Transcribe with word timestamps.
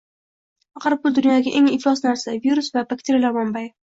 Axir, 0.79 0.95
pul- 1.03 1.13
dunyodagi 1.17 1.53
eng 1.59 1.67
iflos 1.73 2.01
narsa, 2.05 2.33
virus 2.47 2.71
va 2.79 2.85
bakteriyalar 2.95 3.37
manbai! 3.37 3.63